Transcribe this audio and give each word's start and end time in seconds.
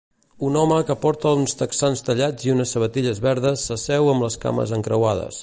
Un 0.45 0.55
home 0.61 0.77
que 0.87 0.95
porta 1.03 1.33
uns 1.41 1.53
texans 1.59 2.01
tallats 2.07 2.47
i 2.47 2.55
unes 2.55 2.73
sabatilles 2.77 3.23
verdes 3.27 3.67
s'asseu 3.69 4.13
amb 4.17 4.27
les 4.29 4.41
cames 4.47 4.77
encreuades. 4.81 5.37